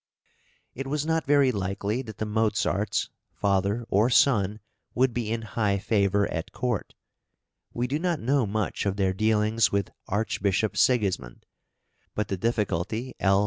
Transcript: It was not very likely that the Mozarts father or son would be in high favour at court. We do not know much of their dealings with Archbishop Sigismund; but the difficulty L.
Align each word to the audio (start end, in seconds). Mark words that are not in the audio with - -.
It 0.73 0.87
was 0.87 1.05
not 1.05 1.27
very 1.27 1.51
likely 1.51 2.01
that 2.01 2.17
the 2.17 2.25
Mozarts 2.25 3.11
father 3.35 3.85
or 3.87 4.09
son 4.09 4.59
would 4.95 5.13
be 5.13 5.29
in 5.31 5.43
high 5.43 5.77
favour 5.77 6.27
at 6.33 6.51
court. 6.51 6.95
We 7.71 7.85
do 7.85 7.99
not 7.99 8.19
know 8.19 8.47
much 8.47 8.87
of 8.87 8.95
their 8.95 9.13
dealings 9.13 9.71
with 9.71 9.91
Archbishop 10.07 10.75
Sigismund; 10.75 11.45
but 12.15 12.29
the 12.29 12.37
difficulty 12.37 13.13
L. 13.19 13.39